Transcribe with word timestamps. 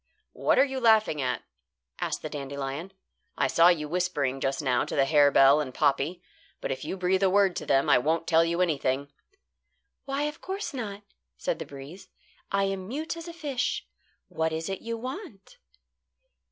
"What 0.33 0.57
are 0.57 0.65
you 0.65 0.79
laughing 0.79 1.21
at?" 1.21 1.43
asked 1.99 2.23
the 2.23 2.29
dandelion. 2.31 2.91
"I 3.37 3.45
saw 3.45 3.67
you 3.67 3.87
whispering 3.87 4.39
just 4.39 4.59
now 4.59 4.83
to 4.83 4.95
the 4.95 5.05
harebell 5.05 5.61
and 5.61 5.75
poppy; 5.75 6.23
but 6.59 6.71
if 6.71 6.83
you 6.83 6.97
breathe 6.97 7.21
a 7.21 7.29
word 7.29 7.55
to 7.57 7.67
them, 7.67 7.87
I 7.87 7.99
won't 7.99 8.25
tell 8.25 8.43
you 8.43 8.61
anything." 8.61 9.11
"Why, 10.05 10.23
of 10.23 10.41
course 10.41 10.73
not," 10.73 11.03
said 11.37 11.59
the 11.59 11.67
breeze. 11.67 12.07
"I 12.51 12.63
am 12.63 12.87
mute 12.87 13.15
as 13.15 13.27
a 13.27 13.31
fish. 13.31 13.85
What 14.27 14.51
is 14.51 14.69
it 14.69 14.81
you 14.81 14.97
want?" 14.97 15.59